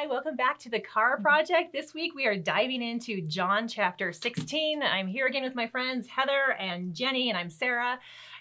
[0.00, 1.22] Hi, welcome back to the Chara mm-hmm.
[1.24, 1.74] Project.
[1.74, 4.82] This week we are diving into John chapter 16.
[4.82, 7.98] I'm here again with my friends Heather and Jenny, and I'm Sarah.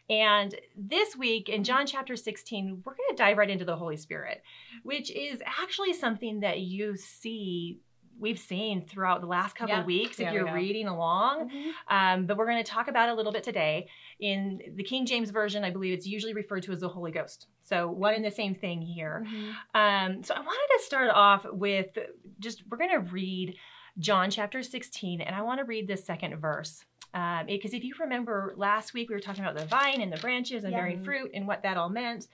[0.10, 3.98] And this week in John chapter 16, we're going to dive right into the Holy
[3.98, 4.42] Spirit,
[4.84, 7.82] which is actually something that you see
[8.20, 9.86] we've seen throughout the last couple Yeah.
[9.86, 11.52] weeks if Yeah, you're reading along.
[11.88, 13.88] Um, but we're going to talk about it a little bit today.
[14.20, 17.48] In the King James Version, I believe it's usually referred to as the Holy Ghost.
[17.62, 19.26] So one and the same thing here.
[19.74, 21.98] Um, so I wanted to start off with
[22.40, 23.56] just, we're going to read
[23.98, 26.84] John chapter 16, and I want to read the second verse.
[27.14, 30.18] Um, because if you remember last week, we were talking about the vine and the
[30.18, 30.80] branches and Yeah.
[30.80, 32.28] bearing fruit and what that all meant.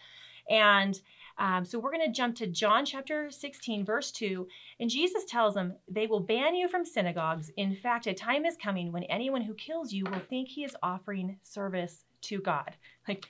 [0.49, 0.99] And
[1.37, 4.47] um, so we're going to jump to John chapter 16, verse 2.
[4.79, 7.51] And Jesus tells them, They will ban you from synagogues.
[7.57, 10.75] In fact, a time is coming when anyone who kills you will think he is
[10.81, 12.77] offering service to God.
[13.07, 13.25] Like,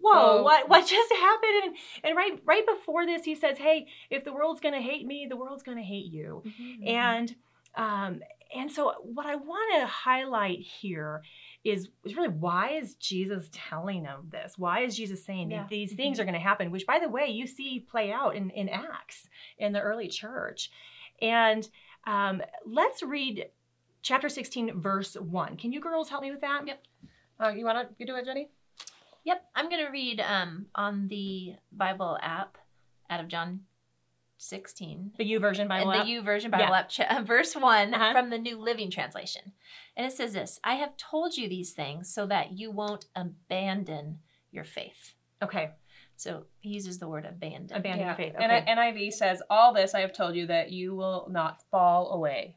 [0.00, 0.42] whoa, Whoa.
[0.42, 1.62] what what just happened?
[1.64, 5.26] And, and right right before this, he says, Hey, if the world's gonna hate me,
[5.28, 6.42] the world's gonna hate you.
[6.84, 7.34] And
[7.76, 8.20] um,
[8.54, 11.22] and so what I want to highlight here
[11.70, 14.54] is, is really why is Jesus telling them this?
[14.58, 15.66] Why is Jesus saying Yeah.
[15.68, 16.70] these things are going to happen?
[16.70, 20.70] Which, by the way, you see play out in, in Acts in the early church.
[21.20, 21.68] And
[22.06, 23.46] um, let's read
[24.02, 25.56] chapter 16, verse 1.
[25.56, 26.66] Can you girls help me with that?
[26.66, 26.82] Yep.
[27.40, 28.48] Uh, you want to you do it, Jenny?
[29.24, 32.56] Yep, I'm going to read um, on the Bible app
[33.10, 33.60] out of John
[34.38, 35.12] 16.
[35.18, 36.06] The YouVersion Bible and app?
[36.06, 36.78] the YouVersion Bible Yeah.
[36.78, 38.12] app, cha- verse one Uh-huh.
[38.12, 39.52] from the New Living Translation.
[39.96, 44.20] And it says this I have told you these things so that you won't abandon
[44.50, 45.14] your faith.
[45.42, 45.70] Okay.
[46.16, 47.76] So he uses the word abandon.
[47.76, 48.34] Abandon your faith.
[48.34, 48.42] Okay.
[48.44, 52.10] And I- NIV says, "All this I have told you that you will not fall
[52.12, 52.56] away."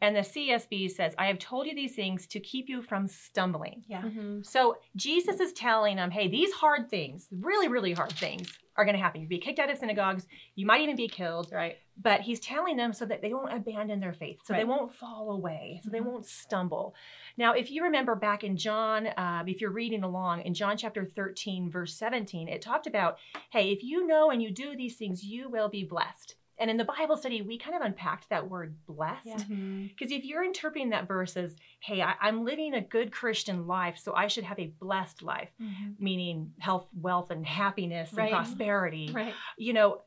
[0.00, 3.84] And the CSB says, I have told you these things to keep you from stumbling.
[3.86, 4.02] yeah.
[4.02, 4.42] Mm-hmm.
[4.42, 8.96] So Jesus is telling them, hey, these hard things, really, really hard things, are going
[8.96, 9.20] to happen.
[9.20, 10.26] You'll be kicked out of synagogues.
[10.54, 11.50] You might even be killed.
[11.52, 11.76] Right.
[12.00, 15.32] But he's telling them so that they won't abandon their faith, so they won't fall
[15.32, 16.06] away, so they Mhm.
[16.06, 16.94] won't stumble.
[17.36, 21.04] Now, if you remember back in John, uh, if you're reading along in John chapter
[21.04, 23.18] 13, verse 17, it talked about,
[23.50, 26.36] hey, if you know and you do these things, you will be blessed.
[26.60, 29.26] And in the Bible study, we kind of unpacked that word blessed.
[29.26, 29.36] Yeah.
[29.36, 29.86] Mm-hmm.
[29.86, 33.96] Because if you're interpreting that verse as, hey, I, I'm living a good Christian life,
[33.98, 35.98] so I should have a blessed life, Mhm.
[35.98, 38.24] meaning health, wealth, and happiness Right.
[38.26, 39.34] and prosperity, Right.
[39.56, 40.02] you know,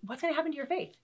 [0.00, 0.94] what's going to happen to your faith?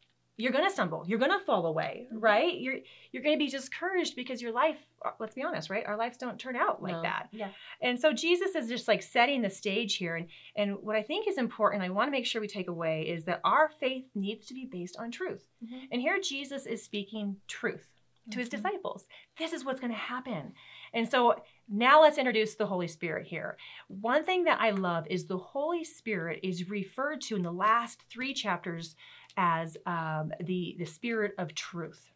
[0.43, 1.05] You're going to stumble.
[1.07, 2.21] You're going to fall away, Mhm.
[2.21, 2.55] right?
[2.59, 2.79] You're
[3.13, 4.79] you're going to be discouraged because your life.
[5.05, 5.85] uh, Let's be honest, right?
[5.87, 7.03] Our lives don't turn out like No.
[7.03, 7.29] that.
[7.31, 7.51] Yeah.
[7.81, 10.17] And so Jesus is just like setting the stage here.
[10.17, 10.27] And,
[10.57, 13.25] and what I think is important, I want to make sure we take away, is
[13.25, 15.47] that our faith needs to be based on truth.
[15.65, 15.89] Mhm.
[15.93, 17.89] And here Jesus is speaking truth
[18.31, 18.53] to his Mhm.
[18.53, 19.07] disciples.
[19.37, 20.55] This is what's going to happen.
[20.95, 23.57] And so now let's introduce the Holy Spirit here.
[23.89, 28.03] One thing that I love is the Holy Spirit is referred to in the last
[28.09, 28.95] three chapters
[29.37, 32.11] as um, the, the Spirit of truth.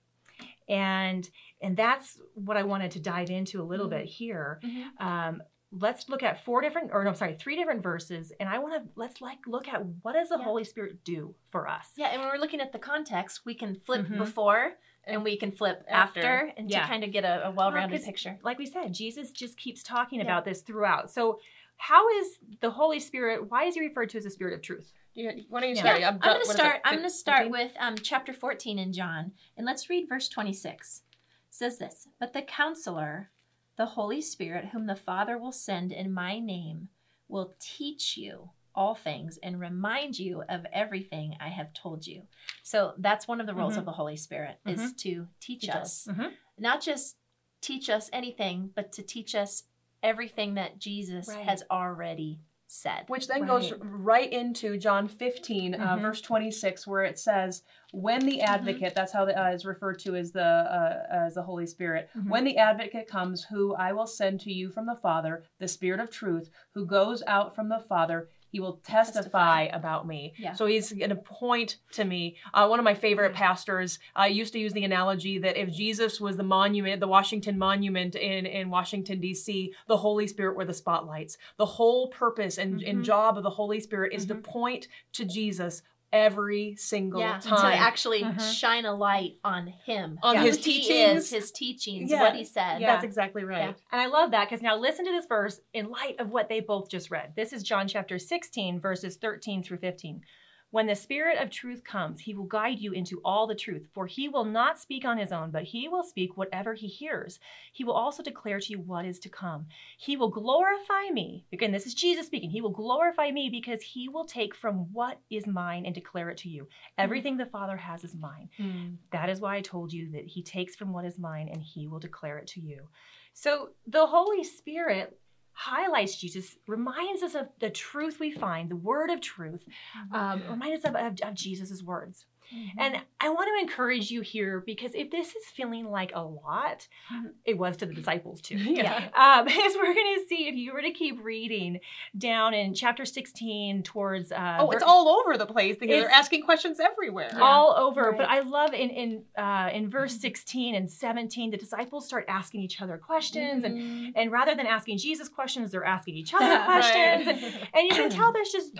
[0.69, 1.29] And
[1.63, 3.91] and that's what I wanted to dive into a little Mhm.
[3.91, 5.01] bit here Mhm.
[5.01, 8.73] um, let's look at four different or no sorry three different verses and i want
[8.75, 10.45] to let's like look at what does the Yeah.
[10.45, 13.75] holy spirit do for us Yeah, and when we're looking at the context, we can
[13.75, 14.17] flip Mhm.
[14.19, 16.53] before and we can flip after, After.
[16.57, 16.83] and Yeah.
[16.83, 18.39] to kind of get a, a well-rounded 'cause- picture.
[18.43, 20.27] like we said jesus just keeps talking Yeah.
[20.27, 21.41] about this throughout so
[21.79, 24.93] how is the holy spirit why is he referred to as the spirit of truth
[25.17, 25.83] You, why don't you Yeah.
[25.83, 26.01] start?
[26.01, 26.81] Yeah, I'm done- going to start.
[26.85, 31.03] I'm going to start with um, chapter 14 in John, and let's read verse 26.
[31.49, 33.31] It says this: "But the Counselor,
[33.77, 36.91] the Holy Spirit, whom the Father will send in my name,
[37.29, 42.27] will teach you all things and remind you of everything I have told you."
[42.63, 43.79] So that's one of the roles Mhm.
[43.79, 46.15] of the Holy Spirit is to teach, Teach us, us.
[46.15, 46.35] Mhm.
[46.59, 47.17] not just
[47.63, 49.65] teach us anything, but to teach us
[50.03, 51.43] everything that Jesus Right.
[51.47, 52.39] has already
[52.69, 53.05] said.
[53.09, 53.81] Which then goes Right.
[53.83, 56.01] right into John 15, uh, Mhm.
[56.03, 57.63] verse 26, where it says,
[57.93, 61.43] "When the Advocate," that's how the, uh, is referred to as the uh, as the
[61.43, 62.09] Holy Spirit.
[62.17, 62.29] Mhm.
[62.29, 66.01] When the Advocate comes, who I will send to you from the Father, the Spirit
[66.01, 70.35] of Truth, who goes out from the Father, he will testify, about me.
[70.39, 70.53] Yeah.
[70.55, 72.37] So he's going to point to me.
[72.55, 76.21] Uh, one of my favorite pastors uh, used to use the analogy that if Jesus
[76.21, 80.75] was the monument, the Washington Monument in, in Washington, D.C., the Holy Spirit were the
[80.75, 81.37] spotlights.
[81.59, 83.05] The whole purpose and, and Mhm.
[83.05, 84.45] job of the Holy Spirit is to Mhm.
[84.45, 85.83] point to Jesus
[86.13, 87.73] every single yeah, time.
[87.73, 88.55] to actually Mhm.
[88.59, 91.25] shine a light on him, On who his he teachings.
[91.25, 92.21] is, his teachings, Yeah.
[92.21, 92.81] what he said.
[92.81, 92.93] Yeah.
[92.93, 93.59] That's exactly right.
[93.71, 93.73] Yeah.
[93.93, 96.61] And I love that because now listen to this verse in light of what they
[96.61, 97.35] both just read.
[97.37, 100.23] This is John chapter 16, verses 13 through 15.
[100.71, 104.07] When the Spirit of truth comes, he will guide you into all the truth, for
[104.07, 107.39] he will not speak on his own, but he will speak whatever he hears.
[107.73, 109.67] He will also declare to you what is to come.
[109.97, 111.47] He will glorify me.
[111.53, 112.51] Again, this is Jesus speaking.
[112.51, 116.39] He will glorify me because he will take from what is mine and declare it
[116.39, 116.67] to you.
[116.99, 118.49] Everything the Father has is mine.
[118.59, 118.97] Mm.
[119.13, 121.87] That is why I told you that he takes from what is mine and he
[121.87, 122.89] will declare it to you.
[123.33, 125.17] So the Holy Spirit
[125.57, 129.65] highlights Jesus, reminds us of the truth we find, the word of truth,
[130.13, 132.27] um, reminds us of, of, of Jesus' words.
[132.55, 132.79] Mm-hmm.
[132.79, 136.87] And I want to encourage you here because if this is feeling like a lot,
[137.13, 137.33] Mhm.
[137.45, 138.57] it was to the disciples too.
[138.77, 139.09] Yeah.
[139.15, 141.81] Um, as we're going to see, if you were to keep reading
[142.17, 144.33] down in chapter 16 towards.
[144.33, 147.31] Uh, Oh, it's ver- all over the place they're asking questions everywhere.
[147.41, 148.13] All over.
[148.13, 152.61] But I love in in uh, in verse 16 and 17, the disciples start asking
[152.63, 154.13] each other questions, and Mhm.
[154.15, 156.65] and rather than asking Jesus questions, they're asking each other Right.
[156.65, 157.39] questions, and,
[157.75, 158.77] and you can tell there's just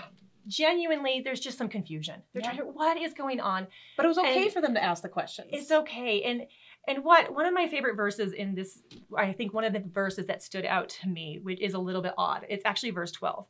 [0.47, 2.21] genuinely there's just some confusion.
[2.33, 2.53] They're Yeah.
[2.53, 3.67] trying to what is going on.
[3.95, 5.49] But it was okay And- for them to ask the questions.
[5.51, 6.23] It's okay.
[6.23, 6.47] And
[6.89, 8.81] and what one of my favorite verses in this,
[9.17, 12.01] I think one of the verses that stood out to me, which is a little
[12.01, 12.45] bit odd.
[12.49, 13.45] It's actually verse 12.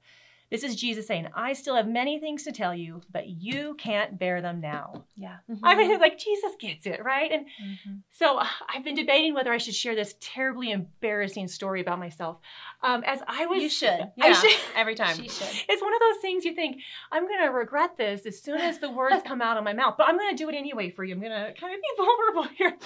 [0.50, 4.18] This is Jesus saying, I still have many things to tell you, but you can't
[4.18, 5.04] bear them now.
[5.18, 5.38] Yeah.
[5.64, 7.30] I mean, like Jesus gets it, right?
[7.32, 8.02] And Mhm.
[8.12, 12.38] so uh, I've been debating whether I should share this terribly embarrassing story about myself.
[12.82, 13.90] Um, as I was, You should.
[14.22, 14.60] I yeah, should.
[14.76, 15.18] every time.
[15.18, 15.50] She should.
[15.68, 18.80] It's one of those things you think I'm going to regret this as soon as
[18.80, 21.04] the words come out of my mouth, but I'm going to do it anyway for
[21.04, 21.14] you.
[21.14, 22.78] I'm going to kind of be vulnerable here.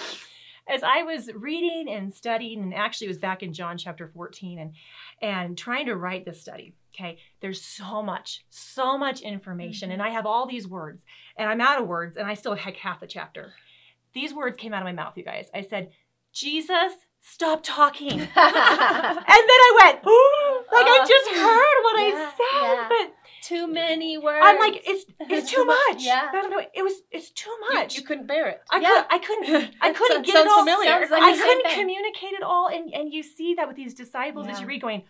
[0.68, 4.60] As I was reading and studying, and actually it was back in John chapter 14,
[4.60, 4.74] and
[5.22, 6.74] and trying to write this study.
[6.94, 11.04] Okay, there's so much, so much information, and I have all these words,
[11.38, 13.54] and I'm out of words, and I still had half the chapter.
[14.14, 15.48] These words came out of my mouth, you guys.
[15.54, 15.92] I said,
[16.34, 18.30] "Jesus, stop talking." and then
[19.68, 20.04] I went,
[20.74, 22.88] like I Uh, just heard what I said, yeah.
[22.90, 24.42] but Too many words.
[24.44, 26.04] I'm like, it's it's too much.
[26.04, 26.28] Yeah.
[26.32, 26.60] I don't know.
[26.74, 27.96] It was it's too much.
[27.98, 28.62] You, couldn't bear it.
[28.70, 28.90] I Yeah.
[28.90, 30.60] could I couldn't I couldn't Sounds- get it all.
[30.66, 31.00] familiar.
[31.10, 31.80] Like I couldn't thing.
[31.80, 35.04] communicate it all, and and you see that with these disciples as you read, going,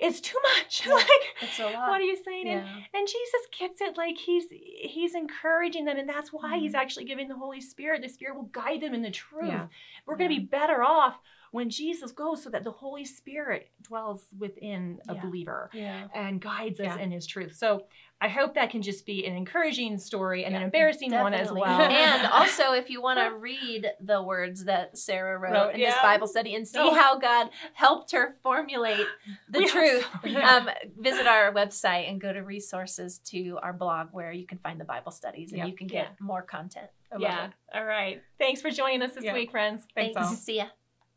[0.00, 0.82] it's too much.
[0.86, 0.94] Yeah.
[0.94, 1.06] like,
[1.42, 1.88] It's a lot.
[1.90, 2.48] what are you saying?
[2.48, 2.98] And, Yeah.
[2.98, 3.96] and Jesus gets it.
[3.96, 6.78] Like he's he's encouraging them, and that's why he's Mhm.
[6.78, 8.02] actually giving the Holy Spirit.
[8.02, 9.46] The Spirit will guide them in the truth.
[9.46, 9.66] Yeah.
[10.06, 11.16] We're going to be better off
[11.54, 15.20] when Jesus goes, so that the Holy Spirit dwells within a Yeah.
[15.20, 16.08] believer Yeah.
[16.12, 17.54] and guides us in his truth.
[17.54, 17.86] So
[18.20, 21.64] I hope that can just be an encouraging story and an embarrassing one as well.
[21.80, 25.94] and also, if you want to read the words that Sarah wrote, Wrote, in this.
[26.02, 26.92] Bible study and see Oh.
[26.94, 29.06] how God helped her formulate
[29.48, 30.68] the We truth, so, um,
[30.98, 34.84] visit our website and go to resources to our blog where you can find the
[34.84, 35.66] Bible studies and Yeah.
[35.66, 36.90] you can get more content.
[37.16, 37.46] Yeah.
[37.46, 37.52] it.
[37.72, 38.20] All right.
[38.38, 39.34] Thanks for joining us this Yeah.
[39.34, 39.86] week, friends.
[39.94, 40.24] Thanks, all.
[40.34, 40.66] See ya.